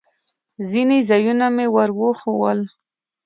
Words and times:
ځینې 0.69 0.97
ځایونه 1.09 1.45
مې 1.55 1.65
ور 1.75 1.89
وښوول. 1.99 2.59